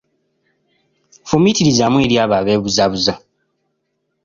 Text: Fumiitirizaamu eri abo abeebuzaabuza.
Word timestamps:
Fumiitirizaamu 1.27 1.97
eri 2.05 2.15
abo 2.23 2.35
abeebuzaabuza. 2.39 3.13